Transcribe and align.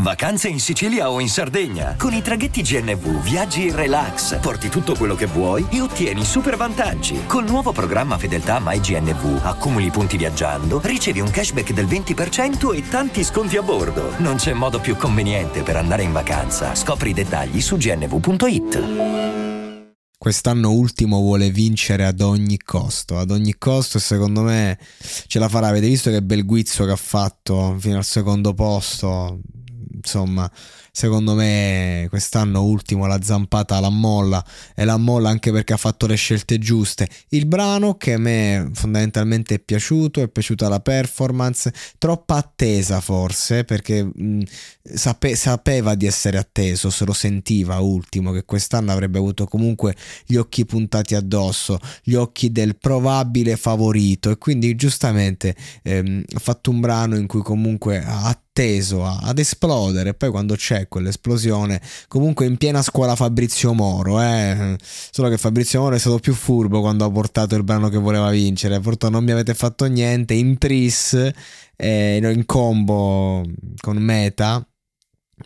Vacanze 0.00 0.46
in 0.46 0.60
Sicilia 0.60 1.10
o 1.10 1.18
in 1.18 1.28
Sardegna. 1.28 1.96
Con 1.98 2.12
i 2.12 2.22
traghetti 2.22 2.62
GNV 2.62 3.20
viaggi 3.20 3.66
in 3.66 3.74
relax, 3.74 4.38
porti 4.38 4.68
tutto 4.68 4.94
quello 4.94 5.16
che 5.16 5.26
vuoi 5.26 5.66
e 5.70 5.80
ottieni 5.80 6.24
super 6.24 6.56
vantaggi. 6.56 7.26
Col 7.26 7.44
nuovo 7.44 7.72
programma 7.72 8.16
Fedeltà 8.16 8.60
MyGNV 8.62 9.40
accumuli 9.42 9.90
punti 9.90 10.16
viaggiando, 10.16 10.80
ricevi 10.84 11.18
un 11.18 11.30
cashback 11.30 11.72
del 11.72 11.86
20% 11.86 12.76
e 12.76 12.88
tanti 12.88 13.24
sconti 13.24 13.56
a 13.56 13.62
bordo. 13.62 14.12
Non 14.18 14.36
c'è 14.36 14.52
modo 14.52 14.78
più 14.78 14.94
conveniente 14.96 15.62
per 15.62 15.74
andare 15.74 16.04
in 16.04 16.12
vacanza. 16.12 16.76
Scopri 16.76 17.10
i 17.10 17.14
dettagli 17.14 17.60
su 17.60 17.76
gnv.it. 17.76 19.46
Quest'anno 20.16 20.70
ultimo 20.70 21.18
vuole 21.18 21.50
vincere 21.50 22.04
ad 22.04 22.20
ogni 22.20 22.58
costo, 22.58 23.18
ad 23.18 23.32
ogni 23.32 23.56
costo 23.58 23.98
secondo 23.98 24.42
me 24.42 24.78
ce 25.26 25.40
la 25.40 25.48
farà. 25.48 25.66
Avete 25.68 25.88
visto 25.88 26.10
che 26.10 26.22
bel 26.22 26.44
guizzo 26.44 26.84
che 26.84 26.92
ha 26.92 26.96
fatto 26.96 27.74
fino 27.80 27.96
al 27.96 28.04
secondo 28.04 28.54
posto? 28.54 29.40
Insomma, 30.08 30.50
secondo 30.90 31.34
me 31.34 32.06
quest'anno 32.08 32.62
ultimo 32.62 33.06
la 33.06 33.20
zampata 33.22 33.78
la 33.78 33.90
molla 33.90 34.42
e 34.74 34.86
la 34.86 34.96
molla 34.96 35.28
anche 35.28 35.52
perché 35.52 35.74
ha 35.74 35.76
fatto 35.76 36.06
le 36.06 36.16
scelte 36.16 36.58
giuste. 36.58 37.06
Il 37.28 37.44
brano 37.44 37.96
che 37.96 38.14
a 38.14 38.18
me 38.18 38.70
fondamentalmente 38.72 39.56
è 39.56 39.58
piaciuto, 39.58 40.22
è 40.22 40.28
piaciuta 40.28 40.68
la 40.68 40.80
performance, 40.80 41.72
troppa 41.98 42.36
attesa 42.36 43.00
forse 43.00 43.64
perché 43.64 44.02
mh, 44.02 44.42
sape- 44.82 45.36
sapeva 45.36 45.94
di 45.94 46.06
essere 46.06 46.38
atteso, 46.38 46.88
se 46.88 47.04
lo 47.04 47.12
sentiva 47.12 47.78
ultimo 47.80 48.32
che 48.32 48.44
quest'anno 48.44 48.92
avrebbe 48.92 49.18
avuto 49.18 49.46
comunque 49.46 49.94
gli 50.24 50.36
occhi 50.36 50.64
puntati 50.64 51.14
addosso, 51.14 51.78
gli 52.02 52.14
occhi 52.14 52.50
del 52.50 52.78
probabile 52.78 53.56
favorito 53.56 54.30
e 54.30 54.38
quindi 54.38 54.74
giustamente 54.74 55.54
ehm, 55.82 56.24
ha 56.34 56.38
fatto 56.38 56.70
un 56.70 56.80
brano 56.80 57.16
in 57.16 57.26
cui 57.26 57.42
comunque 57.42 58.02
ha 58.02 58.40
teso 58.58 59.04
ad 59.04 59.38
esplodere. 59.38 60.14
Poi 60.14 60.30
quando 60.30 60.56
c'è 60.56 60.88
quell'esplosione, 60.88 61.80
comunque 62.08 62.44
in 62.44 62.56
piena 62.56 62.82
scuola 62.82 63.14
Fabrizio 63.14 63.72
Moro, 63.72 64.20
eh? 64.20 64.76
solo 65.12 65.28
che 65.28 65.38
Fabrizio 65.38 65.80
Moro 65.80 65.94
è 65.94 65.98
stato 66.00 66.18
più 66.18 66.34
furbo 66.34 66.80
quando 66.80 67.04
ha 67.04 67.10
portato 67.10 67.54
il 67.54 67.62
brano 67.62 67.88
che 67.88 67.98
voleva 67.98 68.30
vincere. 68.30 68.80
Portò 68.80 69.10
non 69.10 69.22
mi 69.22 69.30
avete 69.30 69.54
fatto 69.54 69.84
niente 69.84 70.34
in 70.34 70.58
tris, 70.58 71.30
eh, 71.76 72.16
in 72.16 72.44
combo 72.46 73.44
con 73.80 73.96
Meta. 73.98 74.66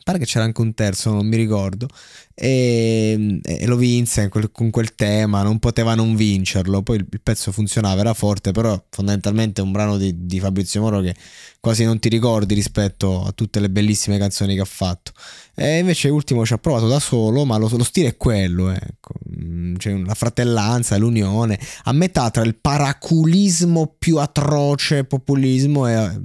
Pare 0.05 0.19
che 0.19 0.25
c'era 0.25 0.45
anche 0.45 0.61
un 0.61 0.75
terzo, 0.75 1.11
non 1.11 1.27
mi 1.27 1.37
ricordo 1.37 1.89
e, 2.35 3.41
e 3.43 3.67
lo 3.67 3.77
vinse 3.77 4.29
quel, 4.29 4.51
con 4.51 4.71
quel 4.71 4.95
tema, 4.95 5.43
non 5.43 5.59
poteva 5.59 5.95
non 5.95 6.15
vincerlo, 6.15 6.83
poi 6.83 6.97
il, 6.97 7.07
il, 7.11 7.21
pezzo 7.21 7.53
funzionava, 7.53 8.01
era 8.01 8.15
forte, 8.15 8.53
però 8.53 8.83
fondamentalmente 8.91 9.61
è 9.61 9.65
un 9.65 9.73
brano 9.73 9.97
di, 9.97 10.27
di 10.27 10.41
Fabrizio 10.41 10.81
Moro 10.81 11.01
che 11.01 11.15
quasi 11.61 11.85
non 11.85 11.99
ti 11.99 12.09
ricordi 12.09 12.55
rispetto 12.55 13.23
a 13.25 13.33
tutte 13.33 13.61
le 13.61 13.71
bellissime 13.71 14.19
canzoni 14.19 14.55
che 14.55 14.63
ha 14.63 14.67
fatto. 14.67 15.13
E 15.55 15.79
invece 15.79 16.09
l'ultimo 16.09 16.47
ci 16.47 16.55
ha 16.55 16.59
provato 16.59 16.89
da 16.89 16.99
solo, 16.99 17.45
ma 17.45 17.59
lo, 17.59 17.69
lo 17.71 17.85
stile 17.85 18.09
è 18.09 18.17
quello, 18.17 18.71
ecco. 18.71 19.13
Mm, 19.39 19.77
c'è 19.77 19.93
la 19.93 20.15
fratellanza, 20.15 20.97
l'unione, 20.97 21.59
a 21.85 21.93
metà 21.93 22.31
tra 22.31 22.43
il 22.43 22.57
paraculismo 22.57 23.95
più 23.99 24.17
atroce, 24.17 25.05
populismo 25.05 25.87
e 25.87 25.93
eh, 25.93 26.21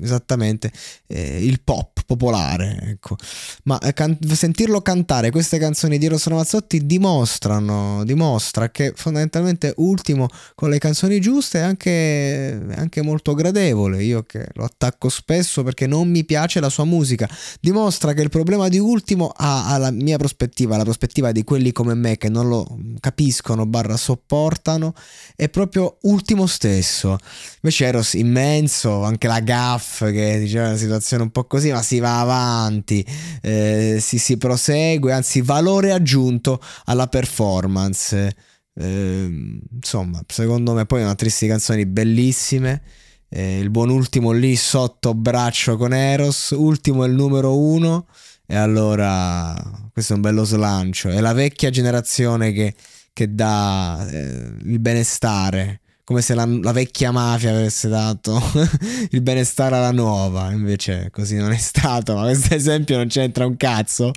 esattamente 0.00 0.72
eh, 1.06 1.44
il 1.44 1.60
pop 1.62 2.01
popolare, 2.16 2.78
ecco. 2.82 3.16
Ma 3.64 3.78
eh, 3.78 3.92
can- 3.92 4.18
sentirlo 4.32 4.82
cantare 4.82 5.30
queste 5.30 5.58
canzoni 5.58 5.98
di 5.98 6.06
Rosso 6.06 6.28
Ramazzotti 6.30 6.86
dimostrano, 6.86 8.04
dimostra 8.04 8.70
che 8.70 8.92
fondamentalmente 8.94 9.72
Ultimo 9.76 10.28
con 10.54 10.70
le 10.70 10.78
canzoni 10.78 11.20
giuste 11.20 11.58
è 11.58 11.62
anche, 11.62 12.60
anche 12.74 13.02
molto 13.02 13.34
gradevole. 13.34 14.02
Io 14.02 14.22
che 14.22 14.46
lo 14.54 14.64
attacco 14.64 15.08
spesso 15.08 15.62
perché 15.62 15.86
non 15.86 16.08
mi 16.08 16.24
piace 16.24 16.60
la 16.60 16.68
sua 16.68 16.84
musica. 16.84 17.28
Dimostra 17.60 18.12
che 18.12 18.22
il 18.22 18.28
problema 18.28 18.68
di 18.68 18.78
Ultimo 18.78 19.32
ha, 19.34 19.68
ha 19.68 19.78
la 19.78 19.90
mia 19.90 20.18
prospettiva, 20.18 20.76
la 20.76 20.84
prospettiva 20.84 21.32
di 21.32 21.44
quelli 21.44 21.72
come 21.72 21.94
me 21.94 22.16
che 22.16 22.28
non 22.28 22.48
lo 22.48 22.78
capiscono, 23.00 23.66
barra 23.66 23.96
sopportano, 23.96 24.94
è 25.36 25.48
proprio 25.48 25.98
Ultimo 26.02 26.46
stesso. 26.46 27.18
Invece 27.62 27.86
Eros 27.86 28.14
immenso, 28.14 29.02
anche 29.02 29.26
la 29.26 29.40
gaff 29.40 30.04
che 30.04 30.38
diceva 30.38 30.68
una 30.68 30.76
situazione 30.76 31.22
un 31.22 31.30
po' 31.30 31.44
così, 31.44 31.70
ma 31.70 31.82
si 31.82 32.00
va 32.02 32.20
avanti, 32.20 33.04
eh, 33.40 33.96
si, 33.98 34.18
si 34.18 34.36
prosegue, 34.36 35.12
anzi 35.12 35.40
valore 35.40 35.92
aggiunto 35.92 36.60
alla 36.84 37.06
performance. 37.06 38.36
Eh, 38.74 39.60
insomma, 39.70 40.20
secondo 40.26 40.74
me 40.74 40.84
poi 40.84 41.02
una 41.02 41.14
tristi 41.14 41.46
canzoni 41.46 41.86
bellissime. 41.86 42.82
Eh, 43.30 43.58
il 43.58 43.70
buon 43.70 43.88
ultimo 43.88 44.32
lì 44.32 44.56
sotto 44.56 45.14
braccio 45.14 45.76
con 45.78 45.94
Eros, 45.94 46.50
ultimo 46.50 47.04
è 47.04 47.08
il 47.08 47.14
numero 47.14 47.56
uno. 47.58 48.06
E 48.46 48.56
allora 48.56 49.54
questo 49.92 50.12
è 50.12 50.16
un 50.16 50.22
bello 50.22 50.44
slancio. 50.44 51.08
È 51.08 51.20
la 51.20 51.32
vecchia 51.32 51.70
generazione 51.70 52.52
che, 52.52 52.74
che 53.12 53.34
dà 53.34 54.06
eh, 54.10 54.52
il 54.64 54.78
benestare 54.78 55.81
come 56.12 56.22
se 56.22 56.34
la, 56.34 56.44
la, 56.44 56.72
vecchia 56.72 57.10
mafia 57.10 57.50
avesse 57.50 57.88
dato 57.88 58.38
il 59.10 59.22
benestare 59.22 59.76
alla 59.76 59.92
nuova, 59.92 60.50
invece 60.52 61.08
così 61.10 61.36
non 61.36 61.52
è 61.52 61.56
stato, 61.56 62.14
ma 62.14 62.24
questo 62.24 62.54
esempio 62.54 62.96
non 62.98 63.08
c'entra 63.08 63.46
un 63.46 63.56
cazzo, 63.56 64.10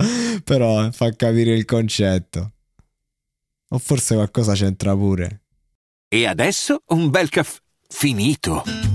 però 0.43 0.91
fa 0.91 1.09
capire 1.15 1.53
il 1.53 1.65
concetto. 1.65 2.51
O 3.69 3.79
forse 3.79 4.15
qualcosa 4.15 4.53
c'entra 4.53 4.93
pure. 4.93 5.43
E 6.07 6.27
adesso 6.27 6.83
un 6.87 7.09
bel 7.09 7.29
caffè 7.29 7.59
finito. 7.87 8.94